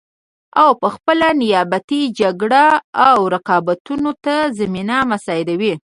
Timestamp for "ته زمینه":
4.25-4.95